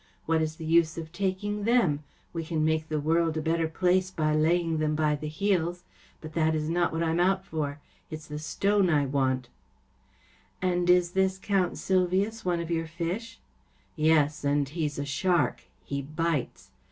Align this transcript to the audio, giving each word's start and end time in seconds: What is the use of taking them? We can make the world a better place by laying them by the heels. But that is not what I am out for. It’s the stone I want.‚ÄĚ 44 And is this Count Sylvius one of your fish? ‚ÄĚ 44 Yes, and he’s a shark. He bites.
What 0.25 0.41
is 0.41 0.55
the 0.55 0.65
use 0.65 0.97
of 0.97 1.11
taking 1.11 1.63
them? 1.63 2.03
We 2.33 2.43
can 2.43 2.65
make 2.65 2.89
the 2.89 2.99
world 2.99 3.37
a 3.37 3.41
better 3.43 3.67
place 3.67 4.09
by 4.09 4.33
laying 4.33 4.79
them 4.79 4.95
by 4.95 5.13
the 5.15 5.27
heels. 5.27 5.83
But 6.21 6.33
that 6.33 6.55
is 6.55 6.71
not 6.71 6.91
what 6.91 7.03
I 7.03 7.11
am 7.11 7.19
out 7.19 7.45
for. 7.45 7.79
It’s 8.09 8.25
the 8.27 8.39
stone 8.39 8.89
I 8.89 9.05
want.‚ÄĚ 9.05 10.61
44 10.61 10.75
And 10.75 10.89
is 10.89 11.11
this 11.11 11.37
Count 11.37 11.77
Sylvius 11.77 12.43
one 12.43 12.59
of 12.59 12.71
your 12.71 12.87
fish? 12.87 13.37
‚ÄĚ 13.95 13.95
44 13.97 14.15
Yes, 14.15 14.43
and 14.43 14.69
he’s 14.69 14.97
a 14.97 15.05
shark. 15.05 15.65
He 15.85 16.01
bites. 16.01 16.71